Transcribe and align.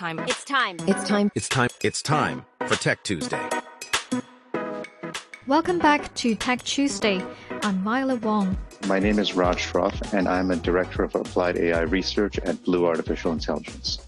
time. 0.00 0.18
It's 0.20 0.44
time. 0.44 0.76
It's 0.86 1.04
time. 1.06 1.30
It's 1.34 1.46
time. 1.46 1.68
It's 1.82 2.00
time 2.00 2.46
for 2.66 2.74
Tech 2.74 3.02
Tuesday. 3.02 3.50
Welcome 5.46 5.78
back 5.78 6.14
to 6.14 6.34
Tech 6.34 6.62
Tuesday. 6.62 7.22
I'm 7.62 7.84
Violet 7.84 8.22
Wong. 8.22 8.56
My 8.88 8.98
name 8.98 9.18
is 9.18 9.34
Raj 9.34 9.58
Shroff, 9.58 10.14
and 10.14 10.26
I'm 10.26 10.50
a 10.52 10.56
director 10.56 11.02
of 11.02 11.14
applied 11.14 11.58
AI 11.58 11.82
research 11.82 12.38
at 12.38 12.64
Blue 12.64 12.86
Artificial 12.86 13.30
Intelligence. 13.32 13.98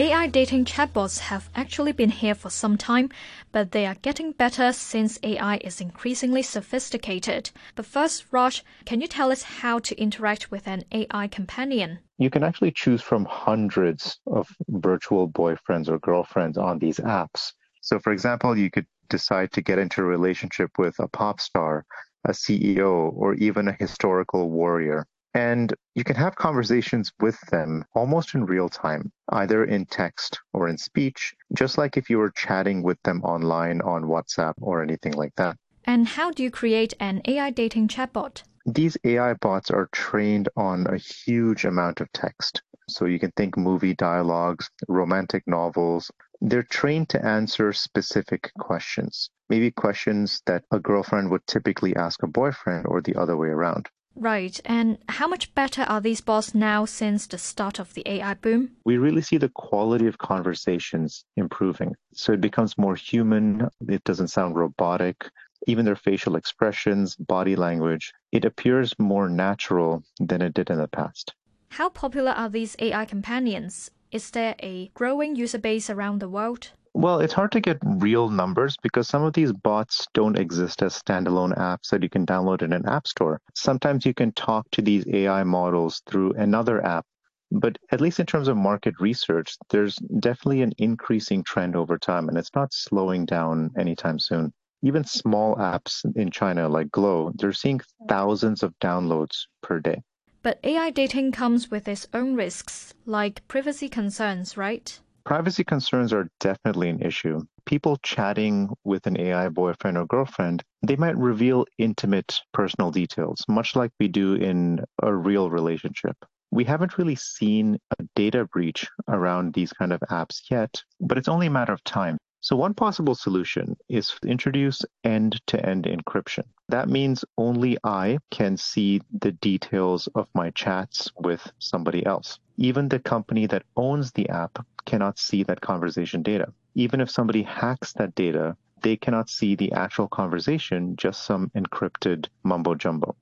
AI 0.00 0.28
dating 0.28 0.64
chatbots 0.64 1.18
have 1.18 1.50
actually 1.54 1.92
been 1.92 2.08
here 2.08 2.34
for 2.34 2.48
some 2.48 2.78
time, 2.78 3.10
but 3.52 3.72
they 3.72 3.84
are 3.84 3.96
getting 4.00 4.32
better 4.32 4.72
since 4.72 5.18
AI 5.22 5.58
is 5.58 5.78
increasingly 5.78 6.40
sophisticated. 6.40 7.50
But 7.74 7.84
first, 7.84 8.24
Raj, 8.30 8.64
can 8.86 9.02
you 9.02 9.06
tell 9.06 9.30
us 9.30 9.42
how 9.42 9.78
to 9.80 10.00
interact 10.00 10.50
with 10.50 10.66
an 10.66 10.84
AI 10.90 11.28
companion? 11.28 11.98
You 12.16 12.30
can 12.30 12.42
actually 12.42 12.70
choose 12.70 13.02
from 13.02 13.26
hundreds 13.26 14.18
of 14.26 14.48
virtual 14.68 15.28
boyfriends 15.28 15.90
or 15.90 15.98
girlfriends 15.98 16.56
on 16.56 16.78
these 16.78 16.96
apps. 16.96 17.52
So, 17.82 17.98
for 17.98 18.14
example, 18.14 18.56
you 18.56 18.70
could 18.70 18.86
decide 19.10 19.52
to 19.52 19.60
get 19.60 19.78
into 19.78 20.00
a 20.00 20.04
relationship 20.04 20.70
with 20.78 20.98
a 20.98 21.08
pop 21.08 21.42
star, 21.42 21.84
a 22.26 22.30
CEO, 22.30 23.12
or 23.12 23.34
even 23.34 23.68
a 23.68 23.76
historical 23.78 24.48
warrior. 24.48 25.06
And 25.34 25.72
you 25.94 26.02
can 26.02 26.16
have 26.16 26.34
conversations 26.34 27.12
with 27.20 27.40
them 27.50 27.84
almost 27.94 28.34
in 28.34 28.46
real 28.46 28.68
time, 28.68 29.12
either 29.28 29.64
in 29.64 29.86
text 29.86 30.40
or 30.52 30.68
in 30.68 30.76
speech, 30.76 31.34
just 31.54 31.78
like 31.78 31.96
if 31.96 32.10
you 32.10 32.18
were 32.18 32.30
chatting 32.30 32.82
with 32.82 33.00
them 33.02 33.22
online 33.22 33.80
on 33.82 34.04
WhatsApp 34.04 34.54
or 34.60 34.82
anything 34.82 35.12
like 35.12 35.34
that. 35.36 35.56
And 35.84 36.08
how 36.08 36.30
do 36.30 36.42
you 36.42 36.50
create 36.50 36.94
an 36.98 37.22
AI 37.26 37.50
dating 37.50 37.88
chatbot? 37.88 38.42
These 38.66 38.96
AI 39.04 39.34
bots 39.34 39.70
are 39.70 39.88
trained 39.92 40.48
on 40.56 40.86
a 40.86 40.98
huge 40.98 41.64
amount 41.64 42.00
of 42.00 42.12
text. 42.12 42.62
So 42.88 43.04
you 43.04 43.18
can 43.18 43.30
think 43.36 43.56
movie 43.56 43.94
dialogues, 43.94 44.68
romantic 44.88 45.44
novels. 45.46 46.10
They're 46.40 46.64
trained 46.64 47.08
to 47.10 47.24
answer 47.24 47.72
specific 47.72 48.50
questions, 48.58 49.30
maybe 49.48 49.70
questions 49.70 50.42
that 50.46 50.64
a 50.72 50.80
girlfriend 50.80 51.30
would 51.30 51.46
typically 51.46 51.94
ask 51.94 52.22
a 52.22 52.26
boyfriend 52.26 52.86
or 52.86 53.00
the 53.00 53.14
other 53.14 53.36
way 53.36 53.48
around. 53.48 53.88
Right. 54.16 54.60
And 54.64 54.98
how 55.08 55.26
much 55.26 55.54
better 55.54 55.82
are 55.82 56.00
these 56.00 56.20
bots 56.20 56.54
now 56.54 56.84
since 56.84 57.26
the 57.26 57.38
start 57.38 57.78
of 57.78 57.94
the 57.94 58.02
AI 58.06 58.34
boom? 58.34 58.72
We 58.84 58.98
really 58.98 59.22
see 59.22 59.38
the 59.38 59.48
quality 59.48 60.06
of 60.06 60.18
conversations 60.18 61.24
improving. 61.36 61.94
So 62.12 62.32
it 62.32 62.40
becomes 62.40 62.76
more 62.76 62.96
human. 62.96 63.68
It 63.88 64.04
doesn't 64.04 64.28
sound 64.28 64.56
robotic. 64.56 65.28
Even 65.66 65.84
their 65.84 65.96
facial 65.96 66.36
expressions, 66.36 67.16
body 67.16 67.56
language, 67.56 68.12
it 68.32 68.44
appears 68.44 68.98
more 68.98 69.28
natural 69.28 70.02
than 70.18 70.42
it 70.42 70.54
did 70.54 70.70
in 70.70 70.78
the 70.78 70.88
past. 70.88 71.34
How 71.70 71.88
popular 71.88 72.32
are 72.32 72.48
these 72.48 72.76
AI 72.78 73.04
companions? 73.04 73.90
Is 74.10 74.30
there 74.32 74.56
a 74.60 74.88
growing 74.94 75.36
user 75.36 75.58
base 75.58 75.88
around 75.88 76.18
the 76.18 76.28
world? 76.28 76.72
Well, 76.92 77.20
it's 77.20 77.32
hard 77.32 77.52
to 77.52 77.60
get 77.60 77.78
real 77.82 78.30
numbers 78.30 78.76
because 78.82 79.06
some 79.06 79.22
of 79.22 79.32
these 79.32 79.52
bots 79.52 80.08
don't 80.12 80.36
exist 80.36 80.82
as 80.82 81.00
standalone 81.00 81.56
apps 81.56 81.90
that 81.90 82.02
you 82.02 82.08
can 82.08 82.26
download 82.26 82.62
in 82.62 82.72
an 82.72 82.86
app 82.88 83.06
store. 83.06 83.40
Sometimes 83.54 84.04
you 84.04 84.12
can 84.12 84.32
talk 84.32 84.66
to 84.72 84.82
these 84.82 85.06
AI 85.06 85.44
models 85.44 86.02
through 86.06 86.32
another 86.32 86.84
app. 86.84 87.06
But 87.52 87.78
at 87.90 88.00
least 88.00 88.18
in 88.18 88.26
terms 88.26 88.48
of 88.48 88.56
market 88.56 88.94
research, 89.00 89.56
there's 89.70 89.96
definitely 90.20 90.62
an 90.62 90.72
increasing 90.78 91.44
trend 91.44 91.76
over 91.76 91.96
time, 91.96 92.28
and 92.28 92.36
it's 92.36 92.54
not 92.54 92.72
slowing 92.72 93.24
down 93.24 93.70
anytime 93.78 94.18
soon. 94.18 94.52
Even 94.82 95.04
small 95.04 95.56
apps 95.56 96.04
in 96.16 96.30
China 96.30 96.68
like 96.68 96.90
Glow, 96.90 97.32
they're 97.34 97.52
seeing 97.52 97.80
thousands 98.08 98.62
of 98.62 98.76
downloads 98.80 99.46
per 99.62 99.78
day. 99.78 100.02
But 100.42 100.58
AI 100.64 100.90
dating 100.90 101.32
comes 101.32 101.70
with 101.70 101.86
its 101.86 102.08
own 102.14 102.34
risks, 102.34 102.94
like 103.04 103.46
privacy 103.46 103.88
concerns, 103.88 104.56
right? 104.56 104.98
Privacy 105.24 105.64
concerns 105.64 106.12
are 106.12 106.28
definitely 106.40 106.88
an 106.88 107.02
issue. 107.02 107.40
People 107.66 107.96
chatting 107.98 108.70
with 108.84 109.06
an 109.06 109.18
AI 109.20 109.48
boyfriend 109.48 109.98
or 109.98 110.06
girlfriend, 110.06 110.62
they 110.82 110.96
might 110.96 111.16
reveal 111.16 111.66
intimate 111.78 112.40
personal 112.52 112.90
details, 112.90 113.44
much 113.48 113.76
like 113.76 113.92
we 114.00 114.08
do 114.08 114.34
in 114.34 114.84
a 115.02 115.14
real 115.14 115.50
relationship. 115.50 116.16
We 116.50 116.64
haven't 116.64 116.98
really 116.98 117.14
seen 117.14 117.78
a 117.98 118.04
data 118.16 118.46
breach 118.46 118.88
around 119.08 119.54
these 119.54 119.72
kind 119.72 119.92
of 119.92 120.00
apps 120.10 120.50
yet, 120.50 120.82
but 121.00 121.18
it's 121.18 121.28
only 121.28 121.46
a 121.46 121.50
matter 121.50 121.72
of 121.72 121.84
time. 121.84 122.18
So, 122.42 122.56
one 122.56 122.72
possible 122.72 123.14
solution 123.14 123.76
is 123.90 124.08
to 124.22 124.28
introduce 124.28 124.80
end 125.04 125.40
to 125.48 125.64
end 125.64 125.84
encryption. 125.84 126.44
That 126.70 126.88
means 126.88 127.22
only 127.36 127.76
I 127.84 128.18
can 128.30 128.56
see 128.56 129.02
the 129.20 129.32
details 129.32 130.08
of 130.14 130.26
my 130.34 130.50
chats 130.50 131.12
with 131.18 131.52
somebody 131.58 132.06
else. 132.06 132.38
Even 132.60 132.90
the 132.90 132.98
company 132.98 133.46
that 133.46 133.62
owns 133.74 134.12
the 134.12 134.28
app 134.28 134.66
cannot 134.84 135.18
see 135.18 135.42
that 135.44 135.62
conversation 135.62 136.22
data. 136.22 136.52
Even 136.74 137.00
if 137.00 137.10
somebody 137.10 137.42
hacks 137.42 137.94
that 137.94 138.14
data, 138.14 138.54
they 138.82 138.98
cannot 138.98 139.30
see 139.30 139.54
the 139.54 139.72
actual 139.72 140.08
conversation, 140.08 140.94
just 140.96 141.24
some 141.24 141.50
encrypted 141.56 142.28
mumbo 142.42 142.74
jumbo. 142.74 143.16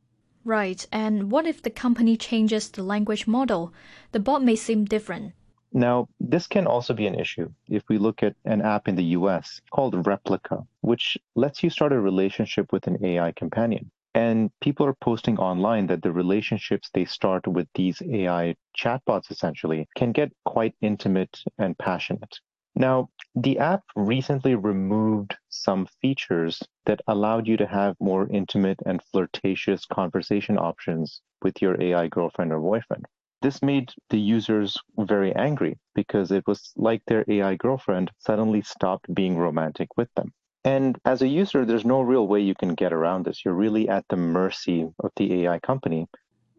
Right. 0.44 0.84
And 0.91 1.31
what 1.31 1.47
if 1.47 1.62
the 1.62 1.71
company 1.71 2.16
changes 2.16 2.69
the 2.69 2.82
language 2.82 3.28
model? 3.28 3.72
The 4.10 4.19
bot 4.19 4.43
may 4.43 4.56
seem 4.56 4.84
different. 4.84 5.34
Now, 5.72 6.09
this 6.19 6.49
can 6.49 6.66
also 6.66 6.93
be 6.93 7.06
an 7.06 7.15
issue 7.15 7.49
if 7.69 7.84
we 7.88 7.99
look 7.99 8.25
at 8.25 8.34
an 8.44 8.60
app 8.60 8.88
in 8.88 8.97
the 8.97 9.15
US 9.19 9.60
called 9.70 9.94
Replika, 9.94 10.66
which 10.81 11.16
lets 11.37 11.62
you 11.62 11.70
start 11.70 11.93
a 11.93 12.00
relationship 12.00 12.72
with 12.72 12.88
an 12.88 13.05
AI 13.05 13.31
companion. 13.32 13.93
And 14.19 14.51
people 14.61 14.84
are 14.84 14.95
posting 14.95 15.39
online 15.39 15.87
that 15.87 16.03
the 16.03 16.11
relationships 16.11 16.91
they 16.93 17.05
start 17.05 17.47
with 17.47 17.69
these 17.77 18.03
AI 18.03 18.56
chatbots 18.77 19.31
essentially 19.31 19.87
can 19.95 20.11
get 20.11 20.33
quite 20.45 20.75
intimate 20.81 21.41
and 21.56 21.79
passionate. 21.79 22.41
Now, 22.75 23.11
the 23.37 23.61
app 23.61 23.84
recently 23.95 24.56
removed 24.56 25.37
some 25.51 25.87
features 26.03 26.61
that 26.84 27.01
allowed 27.06 27.47
you 27.47 27.56
to 27.59 27.67
have 27.69 27.95
more 28.01 28.29
intimate 28.29 28.81
and 28.84 29.01
flirtatious 29.05 29.87
conversation 29.87 30.59
options 30.59 31.23
with 31.41 31.62
your 31.62 31.81
AI 31.81 32.09
girlfriend 32.09 32.53
or 32.53 32.59
boyfriend. 32.59 33.06
This 33.41 33.62
made 33.62 33.93
the 34.11 34.19
users 34.19 34.77
very 34.97 35.33
angry 35.37 35.79
because 35.95 36.33
it 36.33 36.45
was 36.45 36.73
like 36.75 37.05
their 37.06 37.25
AI 37.29 37.55
girlfriend 37.55 38.11
suddenly 38.19 38.62
stopped 38.62 39.15
being 39.15 39.39
romantic 39.39 39.97
with 39.97 40.12
them. 40.17 40.33
And 40.65 40.99
as 41.05 41.23
a 41.23 41.29
user, 41.29 41.65
there's 41.65 41.85
no 41.85 42.01
real 42.01 42.27
way 42.27 42.41
you 42.41 42.55
can 42.55 42.75
get 42.75 42.93
around 42.93 43.25
this. 43.25 43.45
You're 43.45 43.55
really 43.55 43.89
at 43.89 44.05
the 44.09 44.17
mercy 44.17 44.87
of 45.01 45.11
the 45.17 45.45
AI 45.45 45.59
company. 45.61 46.07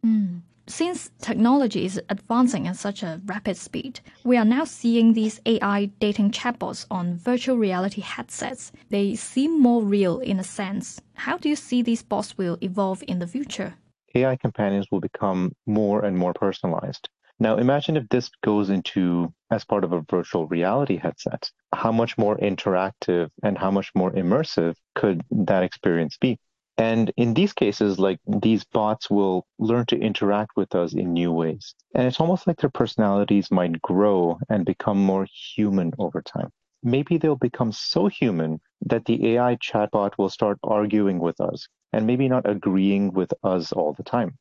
Mm. 0.05 0.41
Since 0.67 1.09
technology 1.19 1.83
is 1.83 1.99
advancing 2.09 2.67
at 2.67 2.75
such 2.75 3.01
a 3.01 3.19
rapid 3.25 3.57
speed, 3.57 4.01
we 4.23 4.37
are 4.37 4.45
now 4.45 4.65
seeing 4.65 5.13
these 5.13 5.41
AI 5.47 5.85
dating 5.99 6.29
chatbots 6.29 6.85
on 6.91 7.17
virtual 7.17 7.57
reality 7.57 8.01
headsets. 8.01 8.71
They 8.89 9.15
seem 9.15 9.59
more 9.59 9.81
real 9.81 10.19
in 10.19 10.39
a 10.39 10.43
sense. 10.43 11.01
How 11.15 11.37
do 11.39 11.49
you 11.49 11.55
see 11.55 11.81
these 11.81 12.03
bots 12.03 12.37
will 12.37 12.59
evolve 12.61 13.03
in 13.07 13.17
the 13.17 13.25
future? 13.25 13.73
AI 14.13 14.35
companions 14.35 14.85
will 14.91 14.99
become 14.99 15.55
more 15.65 16.05
and 16.05 16.15
more 16.15 16.33
personalized. 16.33 17.09
Now, 17.39 17.57
imagine 17.57 17.95
if 17.95 18.09
this 18.09 18.29
goes 18.43 18.69
into 18.69 19.33
as 19.49 19.63
part 19.63 19.83
of 19.83 19.93
a 19.93 20.01
virtual 20.09 20.45
reality 20.47 20.97
headset. 20.97 21.49
How 21.73 21.91
much 21.91 22.17
more 22.17 22.37
interactive 22.37 23.29
and 23.43 23.57
how 23.57 23.71
much 23.71 23.91
more 23.95 24.11
immersive 24.11 24.75
could 24.95 25.23
that 25.31 25.63
experience 25.63 26.17
be? 26.17 26.37
And 26.77 27.11
in 27.17 27.33
these 27.33 27.53
cases, 27.53 27.99
like 27.99 28.19
these 28.25 28.63
bots 28.63 29.09
will 29.09 29.45
learn 29.57 29.85
to 29.87 29.99
interact 29.99 30.51
with 30.55 30.75
us 30.75 30.93
in 30.93 31.13
new 31.13 31.31
ways. 31.31 31.75
And 31.93 32.07
it's 32.07 32.19
almost 32.19 32.47
like 32.47 32.57
their 32.57 32.69
personalities 32.69 33.51
might 33.51 33.81
grow 33.81 34.39
and 34.49 34.65
become 34.65 34.97
more 34.97 35.27
human 35.55 35.93
over 35.99 36.21
time. 36.21 36.49
Maybe 36.83 37.17
they'll 37.17 37.35
become 37.35 37.73
so 37.73 38.07
human 38.07 38.61
that 38.85 39.05
the 39.05 39.35
AI 39.35 39.57
chatbot 39.57 40.17
will 40.17 40.29
start 40.29 40.57
arguing 40.63 41.19
with 41.19 41.41
us 41.41 41.67
and 41.91 42.07
maybe 42.07 42.29
not 42.29 42.49
agreeing 42.49 43.11
with 43.11 43.33
us 43.43 43.73
all 43.73 43.93
the 43.93 44.03
time. 44.03 44.37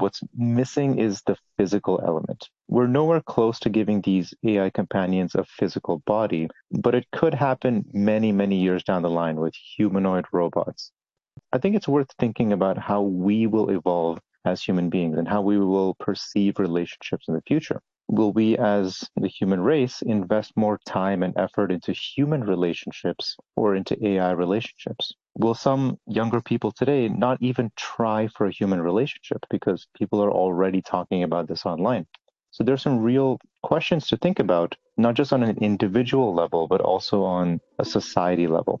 What's 0.00 0.22
missing 0.34 0.98
is 0.98 1.20
the 1.26 1.36
physical 1.58 2.00
element. 2.04 2.48
We're 2.68 2.86
nowhere 2.86 3.20
close 3.20 3.60
to 3.60 3.68
giving 3.68 4.00
these 4.00 4.32
AI 4.44 4.70
companions 4.70 5.34
a 5.34 5.44
physical 5.44 5.98
body, 6.06 6.48
but 6.70 6.94
it 6.94 7.06
could 7.12 7.34
happen 7.34 7.84
many, 7.92 8.32
many 8.32 8.56
years 8.56 8.82
down 8.82 9.02
the 9.02 9.10
line 9.10 9.36
with 9.36 9.54
humanoid 9.54 10.24
robots. 10.32 10.92
I 11.52 11.58
think 11.58 11.76
it's 11.76 11.88
worth 11.88 12.08
thinking 12.18 12.52
about 12.52 12.78
how 12.78 13.02
we 13.02 13.46
will 13.46 13.68
evolve 13.70 14.20
as 14.44 14.62
human 14.62 14.88
beings 14.88 15.18
and 15.18 15.28
how 15.28 15.42
we 15.42 15.58
will 15.58 15.94
perceive 15.94 16.58
relationships 16.58 17.26
in 17.28 17.34
the 17.34 17.42
future. 17.42 17.82
Will 18.12 18.32
we, 18.32 18.58
as 18.58 19.08
the 19.14 19.28
human 19.28 19.60
race, 19.60 20.02
invest 20.02 20.56
more 20.56 20.80
time 20.84 21.22
and 21.22 21.32
effort 21.38 21.70
into 21.70 21.92
human 21.92 22.42
relationships 22.42 23.36
or 23.54 23.76
into 23.76 23.96
AI 24.04 24.32
relationships? 24.32 25.14
Will 25.38 25.54
some 25.54 25.96
younger 26.08 26.40
people 26.40 26.72
today 26.72 27.08
not 27.08 27.38
even 27.40 27.70
try 27.76 28.26
for 28.26 28.46
a 28.46 28.52
human 28.52 28.82
relationship 28.82 29.46
because 29.48 29.86
people 29.96 30.20
are 30.24 30.32
already 30.32 30.82
talking 30.82 31.22
about 31.22 31.46
this 31.46 31.64
online? 31.64 32.04
So 32.50 32.64
there's 32.64 32.82
some 32.82 32.98
real 32.98 33.38
questions 33.62 34.08
to 34.08 34.16
think 34.16 34.40
about, 34.40 34.74
not 34.96 35.14
just 35.14 35.32
on 35.32 35.44
an 35.44 35.58
individual 35.58 36.34
level, 36.34 36.66
but 36.66 36.80
also 36.80 37.22
on 37.22 37.60
a 37.78 37.84
society 37.84 38.48
level. 38.48 38.80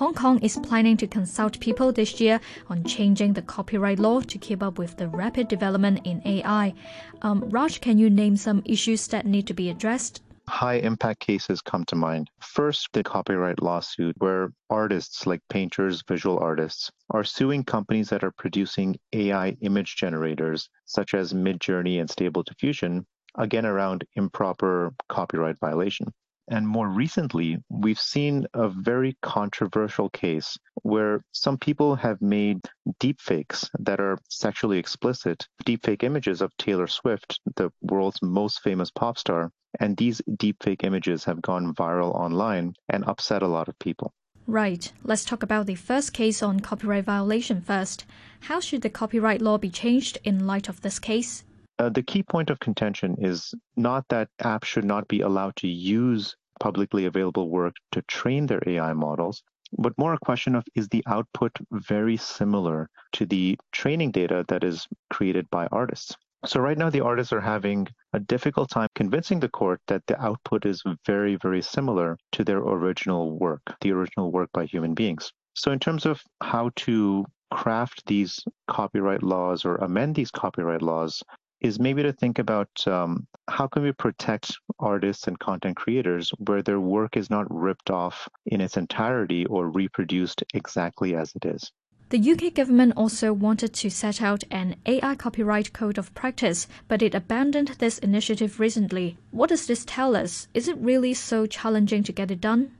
Hong 0.00 0.14
Kong 0.14 0.38
is 0.38 0.56
planning 0.56 0.96
to 0.96 1.06
consult 1.06 1.60
people 1.60 1.92
this 1.92 2.22
year 2.22 2.40
on 2.70 2.84
changing 2.84 3.34
the 3.34 3.42
copyright 3.42 3.98
law 3.98 4.22
to 4.22 4.38
keep 4.38 4.62
up 4.62 4.78
with 4.78 4.96
the 4.96 5.08
rapid 5.08 5.46
development 5.46 6.00
in 6.04 6.22
AI. 6.24 6.72
Um, 7.20 7.50
Raj, 7.50 7.82
can 7.82 7.98
you 7.98 8.08
name 8.08 8.38
some 8.38 8.62
issues 8.64 9.06
that 9.08 9.26
need 9.26 9.46
to 9.48 9.52
be 9.52 9.68
addressed? 9.68 10.22
high 10.48 10.76
impact 10.76 11.20
cases 11.20 11.60
come 11.60 11.84
to 11.84 11.96
mind. 11.96 12.30
First, 12.40 12.88
the 12.94 13.02
copyright 13.04 13.62
lawsuit, 13.62 14.16
where 14.18 14.54
artists 14.70 15.26
like 15.26 15.42
painters, 15.50 16.02
visual 16.08 16.38
artists, 16.38 16.90
are 17.10 17.22
suing 17.22 17.62
companies 17.62 18.08
that 18.08 18.24
are 18.24 18.32
producing 18.32 18.96
AI 19.12 19.50
image 19.60 19.96
generators, 19.96 20.70
such 20.86 21.12
as 21.12 21.34
Midjourney 21.34 22.00
and 22.00 22.08
Stable 22.08 22.42
Diffusion, 22.42 23.06
again 23.36 23.66
around 23.66 24.04
improper 24.16 24.94
copyright 25.10 25.58
violation. 25.60 26.06
And 26.50 26.66
more 26.66 26.88
recently, 26.88 27.58
we've 27.68 28.00
seen 28.00 28.44
a 28.54 28.68
very 28.68 29.16
controversial 29.22 30.10
case 30.10 30.58
where 30.82 31.22
some 31.30 31.56
people 31.56 31.94
have 31.94 32.20
made 32.20 32.60
deepfakes 32.98 33.70
that 33.78 34.00
are 34.00 34.18
sexually 34.28 34.78
explicit, 34.78 35.46
deepfake 35.64 36.02
images 36.02 36.42
of 36.42 36.56
Taylor 36.56 36.88
Swift, 36.88 37.38
the 37.54 37.70
world's 37.82 38.20
most 38.20 38.62
famous 38.62 38.90
pop 38.90 39.16
star. 39.16 39.52
And 39.78 39.96
these 39.96 40.20
deepfake 40.28 40.82
images 40.82 41.22
have 41.24 41.40
gone 41.40 41.72
viral 41.72 42.12
online 42.16 42.74
and 42.88 43.04
upset 43.04 43.42
a 43.42 43.46
lot 43.46 43.68
of 43.68 43.78
people. 43.78 44.12
Right. 44.48 44.92
Let's 45.04 45.24
talk 45.24 45.44
about 45.44 45.66
the 45.66 45.76
first 45.76 46.12
case 46.12 46.42
on 46.42 46.58
copyright 46.58 47.04
violation 47.04 47.60
first. 47.60 48.04
How 48.40 48.58
should 48.58 48.82
the 48.82 48.90
copyright 48.90 49.40
law 49.40 49.58
be 49.58 49.70
changed 49.70 50.18
in 50.24 50.48
light 50.48 50.68
of 50.68 50.80
this 50.80 50.98
case? 50.98 51.44
Uh, 51.78 51.88
the 51.88 52.02
key 52.02 52.22
point 52.22 52.50
of 52.50 52.58
contention 52.60 53.16
is 53.20 53.54
not 53.76 54.04
that 54.08 54.28
apps 54.42 54.64
should 54.64 54.84
not 54.84 55.06
be 55.06 55.20
allowed 55.20 55.54
to 55.56 55.68
use 55.68 56.36
publicly 56.60 57.06
available 57.06 57.50
work 57.50 57.74
to 57.92 58.02
train 58.02 58.46
their 58.46 58.62
AI 58.66 58.92
models, 58.92 59.42
but 59.78 59.96
more 59.98 60.14
a 60.14 60.18
question 60.18 60.54
of 60.54 60.64
is 60.74 60.88
the 60.88 61.02
output 61.06 61.52
very 61.72 62.16
similar 62.16 62.88
to 63.12 63.26
the 63.26 63.58
training 63.72 64.12
data 64.12 64.44
that 64.48 64.62
is 64.62 64.86
created 65.10 65.48
by 65.50 65.66
artists? 65.72 66.14
So 66.46 66.60
right 66.60 66.78
now 66.78 66.88
the 66.88 67.04
artists 67.04 67.32
are 67.34 67.40
having 67.40 67.86
a 68.14 68.20
difficult 68.20 68.70
time 68.70 68.88
convincing 68.94 69.40
the 69.40 69.48
court 69.50 69.80
that 69.88 70.06
the 70.06 70.20
output 70.22 70.64
is 70.64 70.82
very, 71.06 71.36
very 71.36 71.60
similar 71.60 72.16
to 72.32 72.44
their 72.44 72.58
original 72.58 73.38
work, 73.38 73.60
the 73.82 73.92
original 73.92 74.30
work 74.30 74.48
by 74.52 74.64
human 74.64 74.94
beings. 74.94 75.32
So 75.54 75.70
in 75.70 75.78
terms 75.78 76.06
of 76.06 76.22
how 76.42 76.70
to 76.76 77.26
craft 77.52 78.06
these 78.06 78.42
copyright 78.68 79.22
laws 79.22 79.64
or 79.64 79.76
amend 79.76 80.14
these 80.14 80.30
copyright 80.30 80.80
laws, 80.82 81.22
is 81.60 81.78
maybe 81.78 82.02
to 82.02 82.12
think 82.12 82.38
about 82.38 82.70
um, 82.86 83.26
how 83.48 83.66
can 83.66 83.82
we 83.82 83.92
protect 83.92 84.56
artists 84.78 85.26
and 85.26 85.38
content 85.38 85.76
creators 85.76 86.30
where 86.38 86.62
their 86.62 86.80
work 86.80 87.16
is 87.16 87.30
not 87.30 87.46
ripped 87.50 87.90
off 87.90 88.28
in 88.46 88.60
its 88.60 88.76
entirety 88.76 89.46
or 89.46 89.68
reproduced 89.68 90.42
exactly 90.54 91.14
as 91.14 91.32
it 91.34 91.44
is. 91.44 91.72
The 92.10 92.32
UK 92.32 92.54
government 92.54 92.94
also 92.96 93.32
wanted 93.32 93.72
to 93.74 93.88
set 93.88 94.20
out 94.20 94.42
an 94.50 94.74
AI 94.84 95.14
copyright 95.14 95.72
code 95.72 95.96
of 95.96 96.12
practice, 96.12 96.66
but 96.88 97.02
it 97.02 97.14
abandoned 97.14 97.68
this 97.78 97.98
initiative 97.98 98.58
recently. 98.58 99.16
What 99.30 99.50
does 99.50 99.66
this 99.66 99.84
tell 99.84 100.16
us? 100.16 100.48
Is 100.52 100.66
it 100.66 100.76
really 100.78 101.14
so 101.14 101.46
challenging 101.46 102.02
to 102.02 102.12
get 102.12 102.32
it 102.32 102.40
done? 102.40 102.72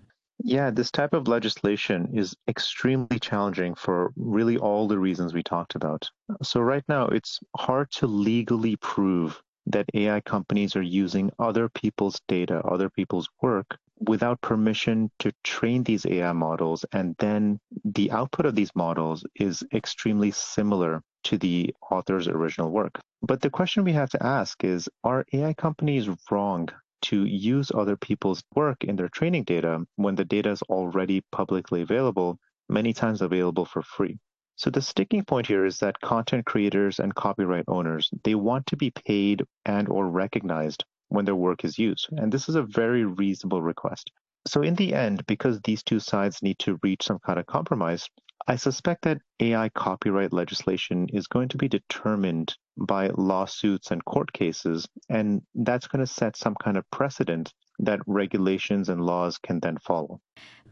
Yeah, 0.42 0.70
this 0.70 0.90
type 0.90 1.12
of 1.12 1.28
legislation 1.28 2.10
is 2.14 2.34
extremely 2.48 3.18
challenging 3.18 3.74
for 3.74 4.12
really 4.16 4.56
all 4.56 4.88
the 4.88 4.98
reasons 4.98 5.34
we 5.34 5.42
talked 5.42 5.74
about. 5.74 6.08
So, 6.42 6.60
right 6.60 6.84
now, 6.88 7.06
it's 7.08 7.40
hard 7.56 7.90
to 7.92 8.06
legally 8.06 8.76
prove 8.76 9.42
that 9.66 9.90
AI 9.94 10.20
companies 10.20 10.74
are 10.76 10.82
using 10.82 11.30
other 11.38 11.68
people's 11.68 12.20
data, 12.26 12.60
other 12.64 12.88
people's 12.88 13.28
work, 13.42 13.76
without 14.08 14.40
permission 14.40 15.10
to 15.18 15.32
train 15.44 15.84
these 15.84 16.06
AI 16.06 16.32
models. 16.32 16.84
And 16.92 17.14
then 17.18 17.60
the 17.84 18.10
output 18.10 18.46
of 18.46 18.54
these 18.54 18.74
models 18.74 19.24
is 19.34 19.62
extremely 19.74 20.30
similar 20.30 21.02
to 21.24 21.36
the 21.36 21.74
author's 21.90 22.28
original 22.28 22.70
work. 22.70 22.98
But 23.22 23.42
the 23.42 23.50
question 23.50 23.84
we 23.84 23.92
have 23.92 24.10
to 24.10 24.22
ask 24.22 24.64
is 24.64 24.88
Are 25.04 25.26
AI 25.32 25.52
companies 25.52 26.08
wrong 26.30 26.70
to 27.02 27.24
use 27.24 27.70
other 27.74 27.96
people's 27.96 28.42
work 28.54 28.84
in 28.84 28.96
their 28.96 29.08
training 29.08 29.44
data 29.44 29.84
when 29.96 30.14
the 30.14 30.24
data 30.24 30.50
is 30.50 30.62
already 30.62 31.22
publicly 31.32 31.82
available, 31.82 32.38
many 32.68 32.92
times 32.92 33.22
available 33.22 33.64
for 33.64 33.82
free. 33.82 34.18
So 34.56 34.68
the 34.68 34.82
sticking 34.82 35.24
point 35.24 35.46
here 35.46 35.64
is 35.64 35.78
that 35.78 36.00
content 36.00 36.44
creators 36.44 37.00
and 37.00 37.14
copyright 37.14 37.64
owners, 37.66 38.10
they 38.24 38.34
want 38.34 38.66
to 38.66 38.76
be 38.76 38.90
paid 38.90 39.42
and 39.64 39.88
or 39.88 40.08
recognized 40.08 40.84
when 41.08 41.24
their 41.24 41.34
work 41.34 41.64
is 41.64 41.78
used. 41.78 42.08
And 42.12 42.30
this 42.30 42.48
is 42.48 42.54
a 42.54 42.62
very 42.62 43.04
reasonable 43.04 43.62
request. 43.62 44.10
So 44.46 44.62
in 44.62 44.74
the 44.74 44.94
end, 44.94 45.26
because 45.26 45.60
these 45.60 45.82
two 45.82 46.00
sides 46.00 46.42
need 46.42 46.58
to 46.60 46.78
reach 46.82 47.04
some 47.04 47.18
kind 47.18 47.38
of 47.38 47.46
compromise, 47.46 48.08
I 48.46 48.56
suspect 48.56 49.02
that 49.02 49.20
AI 49.38 49.68
copyright 49.68 50.32
legislation 50.32 51.08
is 51.10 51.26
going 51.26 51.48
to 51.48 51.58
be 51.58 51.68
determined 51.68 52.56
by 52.76 53.08
lawsuits 53.08 53.90
and 53.90 54.04
court 54.04 54.32
cases, 54.32 54.88
and 55.08 55.42
that's 55.54 55.88
going 55.88 56.04
to 56.04 56.12
set 56.12 56.36
some 56.36 56.54
kind 56.62 56.76
of 56.76 56.90
precedent 56.90 57.52
that 57.78 58.00
regulations 58.06 58.88
and 58.88 59.04
laws 59.04 59.38
can 59.38 59.60
then 59.60 59.76
follow. 59.78 60.20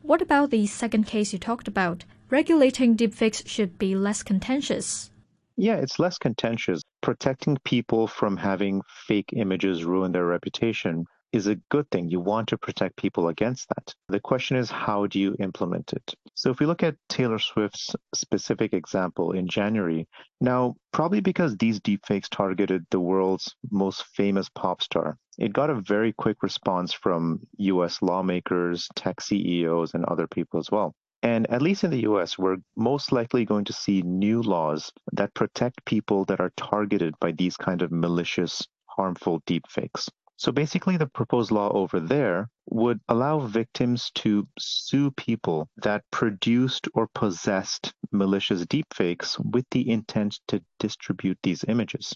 What 0.03 0.23
about 0.23 0.51
the 0.51 0.67
second 0.67 1.07
case 1.07 1.33
you 1.33 1.39
talked 1.39 1.69
about? 1.69 2.05
Regulating 2.31 2.97
deepfakes 2.97 3.47
should 3.47 3.79
be 3.79 3.95
less 3.95 4.23
contentious. 4.23 5.11
Yeah, 5.57 5.77
it's 5.77 5.99
less 5.99 6.19
contentious. 6.19 6.83
Protecting 7.01 7.59
people 7.65 8.07
from 8.07 8.37
having 8.37 8.83
fake 9.07 9.31
images 9.35 9.85
ruin 9.85 10.13
their 10.13 10.27
reputation 10.27 11.05
is 11.33 11.47
a 11.47 11.57
good 11.71 11.91
thing. 11.91 12.09
You 12.09 12.21
want 12.21 12.49
to 12.49 12.59
protect 12.59 12.97
people 12.97 13.29
against 13.29 13.69
that. 13.69 13.95
The 14.09 14.21
question 14.21 14.57
is, 14.57 14.71
how 14.71 15.07
do 15.07 15.19
you 15.19 15.37
implement 15.41 15.93
it? 15.93 16.15
So, 16.35 16.51
if 16.51 16.59
we 16.59 16.67
look 16.67 16.83
at 16.83 16.97
Taylor 17.09 17.39
Swift's 17.39 17.95
specific 18.15 18.73
example 18.73 19.33
in 19.33 19.49
January, 19.49 20.07
now, 20.41 20.77
probably 20.93 21.21
because 21.21 21.57
these 21.57 21.81
deepfakes 21.81 22.29
targeted 22.29 22.87
the 22.91 23.01
world's 23.01 23.55
most 23.71 24.05
famous 24.15 24.49
pop 24.49 24.83
star, 24.83 25.19
it 25.39 25.53
got 25.53 25.71
a 25.71 25.81
very 25.83 26.13
quick 26.13 26.43
response 26.43 26.93
from 26.93 27.41
US 27.59 28.01
lawmakers, 28.03 28.89
tech 28.95 29.21
CEOs, 29.21 29.95
and 29.95 30.05
other 30.05 30.27
people 30.27 30.59
as 30.59 30.71
well. 30.71 30.95
And 31.23 31.51
at 31.51 31.63
least 31.63 31.83
in 31.83 31.91
the 31.91 32.03
US, 32.03 32.39
we're 32.39 32.59
most 32.77 33.11
likely 33.11 33.45
going 33.45 33.65
to 33.65 33.73
see 33.73 34.03
new 34.03 34.41
laws 34.41 34.93
that 35.13 35.35
protect 35.35 35.85
people 35.85 36.25
that 36.27 36.41
are 36.41 36.53
targeted 36.57 37.15
by 37.21 37.33
these 37.33 37.57
kind 37.57 37.83
of 37.83 37.91
malicious, 37.91 38.67
harmful 38.87 39.41
deepfakes. 39.43 40.09
So 40.39 40.53
basically, 40.53 40.97
the 40.97 41.09
proposed 41.09 41.51
law 41.51 41.69
over 41.73 41.99
there 41.99 42.49
would 42.71 43.01
allow 43.09 43.41
victims 43.41 44.13
to 44.15 44.47
sue 44.57 45.11
people 45.11 45.69
that 45.79 46.05
produced 46.13 46.87
or 46.95 47.09
possessed 47.09 47.93
malicious 48.13 48.65
deepfakes 48.67 49.37
with 49.53 49.67
the 49.73 49.91
intent 49.91 50.39
to 50.47 50.63
distribute 50.79 51.39
these 51.43 51.65
images. 51.67 52.15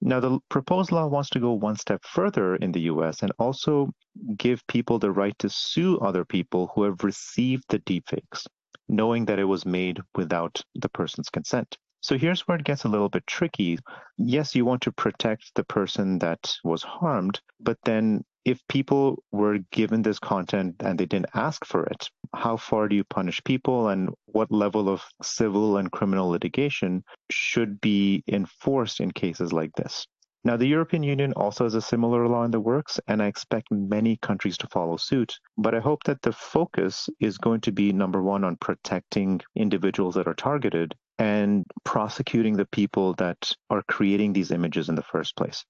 Now, 0.00 0.18
the 0.18 0.40
proposed 0.48 0.90
law 0.90 1.06
wants 1.06 1.30
to 1.30 1.38
go 1.38 1.52
one 1.52 1.76
step 1.76 2.04
further 2.04 2.56
in 2.56 2.72
the 2.72 2.90
US 2.92 3.22
and 3.22 3.30
also 3.38 3.92
give 4.36 4.66
people 4.66 4.98
the 4.98 5.12
right 5.12 5.38
to 5.38 5.48
sue 5.48 5.96
other 5.98 6.24
people 6.24 6.72
who 6.74 6.82
have 6.82 7.04
received 7.04 7.66
the 7.68 7.78
deepfakes, 7.78 8.48
knowing 8.88 9.26
that 9.26 9.38
it 9.38 9.44
was 9.44 9.64
made 9.64 10.00
without 10.16 10.60
the 10.74 10.88
person's 10.88 11.30
consent. 11.30 11.78
So 12.02 12.16
here's 12.16 12.48
where 12.48 12.56
it 12.56 12.64
gets 12.64 12.84
a 12.84 12.88
little 12.88 13.10
bit 13.10 13.26
tricky. 13.26 13.78
Yes, 14.16 14.54
you 14.54 14.64
want 14.64 14.82
to 14.82 14.92
protect 14.92 15.54
the 15.54 15.64
person 15.64 16.18
that 16.20 16.56
was 16.64 16.82
harmed, 16.82 17.40
but 17.60 17.78
then 17.84 18.24
if 18.46 18.66
people 18.68 19.22
were 19.32 19.58
given 19.70 20.00
this 20.00 20.18
content 20.18 20.76
and 20.80 20.98
they 20.98 21.04
didn't 21.04 21.34
ask 21.34 21.64
for 21.66 21.84
it, 21.84 22.08
how 22.34 22.56
far 22.56 22.88
do 22.88 22.96
you 22.96 23.04
punish 23.04 23.44
people 23.44 23.88
and 23.88 24.08
what 24.26 24.50
level 24.50 24.88
of 24.88 25.04
civil 25.22 25.76
and 25.76 25.92
criminal 25.92 26.30
litigation 26.30 27.04
should 27.30 27.80
be 27.82 28.24
enforced 28.28 29.00
in 29.00 29.10
cases 29.10 29.52
like 29.52 29.72
this? 29.76 30.06
Now, 30.42 30.56
the 30.56 30.68
European 30.68 31.02
Union 31.02 31.34
also 31.34 31.64
has 31.64 31.74
a 31.74 31.82
similar 31.82 32.26
law 32.26 32.44
in 32.44 32.50
the 32.50 32.60
works, 32.60 32.98
and 33.08 33.22
I 33.22 33.26
expect 33.26 33.70
many 33.70 34.16
countries 34.16 34.56
to 34.58 34.68
follow 34.68 34.96
suit. 34.96 35.38
But 35.58 35.74
I 35.74 35.80
hope 35.80 36.04
that 36.04 36.22
the 36.22 36.32
focus 36.32 37.10
is 37.20 37.36
going 37.36 37.60
to 37.60 37.72
be 37.72 37.92
number 37.92 38.22
one 38.22 38.42
on 38.44 38.56
protecting 38.56 39.42
individuals 39.54 40.14
that 40.14 40.26
are 40.26 40.34
targeted 40.34 40.94
and 41.20 41.66
prosecuting 41.84 42.56
the 42.56 42.64
people 42.64 43.12
that 43.14 43.52
are 43.68 43.82
creating 43.82 44.32
these 44.32 44.50
images 44.50 44.88
in 44.88 44.94
the 44.94 45.02
first 45.02 45.36
place. 45.36 45.66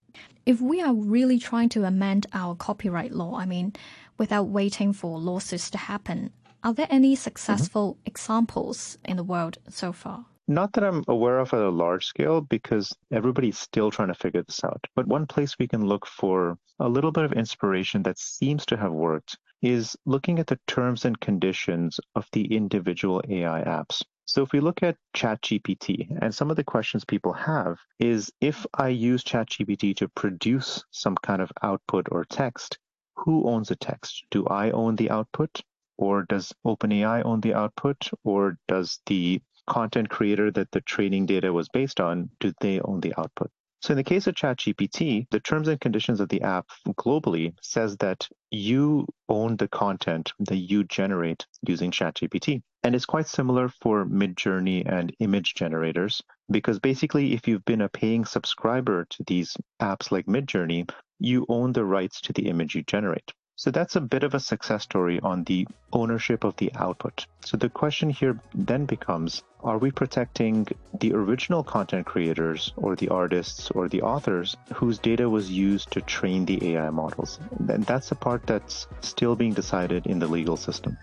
If 0.47 0.61
we 0.61 0.81
are 0.81 0.95
really 0.95 1.41
trying 1.41 1.69
to 1.71 1.85
amend 1.85 2.27
our 2.33 2.55
copyright 2.55 3.11
law, 3.11 3.35
I 3.37 3.47
mean, 3.47 3.73
without 4.17 4.45
waiting 4.45 4.93
for 4.93 5.19
lawsuits 5.19 5.69
to 5.71 5.79
happen, 5.79 6.31
are 6.63 6.73
there 6.73 6.87
any 6.89 7.17
successful 7.17 7.95
mm-hmm. 7.95 8.07
examples 8.07 8.97
in 9.05 9.17
the 9.17 9.25
world 9.25 9.59
so 9.69 9.93
far? 9.93 10.25
Not 10.47 10.73
that 10.75 10.85
I'm 10.85 11.03
aware 11.09 11.41
of 11.41 11.53
at 11.53 11.63
a 11.63 11.69
large 11.69 12.07
scale 12.07 12.41
because 12.41 12.95
everybody's 13.11 13.59
still 13.59 13.91
trying 13.91 14.09
to 14.09 14.15
figure 14.15 14.45
this 14.45 14.63
out. 14.63 14.85
But 14.95 15.09
one 15.09 15.27
place 15.27 15.59
we 15.59 15.67
can 15.67 15.85
look 15.85 16.07
for 16.07 16.59
a 16.79 16.89
little 16.89 17.11
bit 17.11 17.25
of 17.25 17.33
inspiration 17.33 18.05
that 18.05 18.19
seems 18.19 18.65
to 18.67 18.77
have 18.77 18.93
worked 18.93 19.37
is 19.63 19.97
looking 20.07 20.39
at 20.39 20.47
the 20.47 20.61
terms 20.69 21.05
and 21.05 21.19
conditions 21.21 21.99
of 22.15 22.27
the 22.33 22.55
individual 22.55 23.21
AI 23.29 23.63
apps. 23.65 24.03
So 24.31 24.45
if 24.45 24.53
we 24.53 24.61
look 24.61 24.85
at 24.85 24.97
ChatGPT 25.17 26.17
and 26.23 26.33
some 26.33 26.53
of 26.53 26.57
the 26.57 26.63
questions 26.63 27.05
people 27.05 27.33
have 27.33 27.81
is 27.99 28.31
if 28.41 28.65
I 28.75 28.87
use 28.87 29.25
ChatGPT 29.25 29.97
to 29.97 30.09
produce 30.09 30.85
some 30.93 31.17
kind 31.17 31.43
of 31.43 31.51
output 31.65 32.07
or 32.13 32.25
text, 32.27 32.79
who 33.17 33.49
owns 33.49 33.71
the 33.71 33.75
text? 33.75 34.25
Do 34.31 34.47
I 34.47 34.71
own 34.71 34.95
the 34.95 35.11
output 35.11 35.63
or 35.99 36.23
does 36.23 36.53
OpenAI 36.65 37.25
own 37.25 37.41
the 37.41 37.55
output, 37.55 38.09
or 38.23 38.57
does 38.69 39.01
the 39.07 39.43
content 39.67 40.09
creator 40.09 40.53
that 40.53 40.71
the 40.71 40.81
training 40.83 41.27
data 41.27 41.53
was 41.53 41.69
based 41.69 41.99
on, 41.99 42.31
do 42.39 42.53
they 42.61 42.81
own 42.83 43.01
the 43.01 43.13
output? 43.19 43.51
So 43.83 43.93
in 43.93 43.97
the 43.97 44.05
case 44.05 44.27
of 44.27 44.35
ChatGPT, 44.35 45.27
the 45.31 45.41
terms 45.41 45.67
and 45.67 45.81
conditions 45.81 46.21
of 46.21 46.29
the 46.29 46.43
app 46.43 46.69
globally 46.99 47.55
says 47.63 47.97
that 47.99 48.29
you 48.51 49.07
own 49.29 49.57
the 49.57 49.69
content 49.69 50.35
that 50.41 50.57
you 50.57 50.85
generate 50.85 51.47
using 51.67 51.91
ChatGPT. 51.91 52.63
And 52.83 52.95
it's 52.95 53.07
quite 53.07 53.27
similar 53.27 53.69
for 53.69 54.05
Midjourney 54.05 54.87
and 54.87 55.15
image 55.19 55.55
generators 55.55 56.23
because 56.51 56.79
basically 56.79 57.33
if 57.33 57.49
you've 57.49 57.65
been 57.65 57.81
a 57.81 57.89
paying 57.89 58.27
subscriber 58.27 59.07
to 59.07 59.25
these 59.27 59.57
apps 59.81 60.11
like 60.11 60.27
Midjourney, 60.27 60.91
you 61.19 61.47
own 61.49 61.73
the 61.73 61.85
rights 61.85 62.21
to 62.23 62.35
the 62.35 62.49
image 62.49 62.75
you 62.75 62.83
generate. 62.83 63.33
So 63.61 63.71
that's 63.71 63.95
a 63.95 64.01
bit 64.01 64.23
of 64.23 64.33
a 64.33 64.41
success 64.41 64.85
story 64.85 65.21
on 65.21 65.45
the 65.45 65.69
ownership 65.93 66.45
of 66.45 66.57
the 66.57 66.73
output. 66.77 67.27
So 67.45 67.59
the 67.59 67.69
question 67.69 68.09
here 68.09 68.41
then 68.55 68.87
becomes 68.87 69.43
are 69.63 69.77
we 69.77 69.91
protecting 69.91 70.67
the 70.99 71.13
original 71.13 71.63
content 71.63 72.07
creators 72.07 72.73
or 72.77 72.97
the 72.97 73.11
artists 73.11 73.71
or 73.73 73.87
the 73.87 74.01
authors 74.01 74.57
whose 74.73 74.99
data 74.99 75.29
was 75.29 75.51
used 75.51 75.91
to 75.91 76.01
train 76.01 76.47
the 76.47 76.73
AI 76.73 76.89
models? 76.89 77.39
And 77.69 77.85
that's 77.85 78.09
the 78.09 78.15
part 78.15 78.47
that's 78.47 78.87
still 79.03 79.37
being 79.37 79.53
decided 79.53 80.07
in 80.07 80.21
the 80.21 80.27
legal 80.27 80.57
system. 80.57 80.97